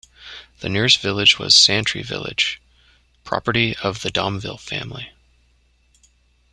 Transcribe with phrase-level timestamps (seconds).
[0.61, 2.59] The nearest village was Santry Village,
[3.23, 5.11] property of the Domville family.